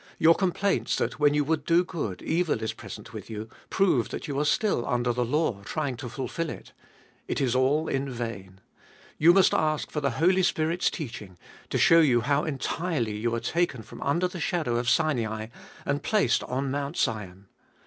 Your 0.17 0.33
complaints 0.33 0.95
that 0.95 1.19
when 1.19 1.35
you 1.35 1.43
would 1.43 1.63
do 1.63 1.83
good, 1.83 2.23
evil 2.23 2.63
is 2.63 2.73
present 2.73 3.13
with 3.13 3.29
you, 3.29 3.47
prove 3.69 4.09
that 4.09 4.27
you 4.27 4.39
are 4.39 4.45
still 4.45 4.83
under 4.87 5.13
the 5.13 5.23
law, 5.23 5.61
trying 5.63 5.95
to 5.97 6.09
fulfil 6.09 6.49
it. 6.49 6.73
It 7.27 7.39
is 7.39 7.53
all 7.53 7.87
in 7.87 8.09
vain. 8.09 8.61
You 9.19 9.31
must 9.31 9.53
ask 9.53 9.91
for 9.91 10.01
the 10.01 10.09
Holy 10.17 10.41
Spirit's 10.41 10.89
teaching, 10.89 11.37
to 11.69 11.77
show 11.77 11.99
you 11.99 12.21
how 12.21 12.45
entirely 12.45 13.15
you 13.15 13.35
are 13.35 13.39
taken 13.39 13.83
from 13.83 14.01
under 14.01 14.27
the 14.27 14.39
shadow 14.39 14.81
608 14.81 14.83
Sbe 14.83 14.91
fjolieBt 14.91 15.01
of 15.01 15.29
all 15.29 15.37
of 15.37 15.37
Sinai, 15.37 15.47
and 15.85 16.01
placed 16.03 16.43
on 16.45 16.71
Mount 16.71 16.97
Sion. 16.97 17.45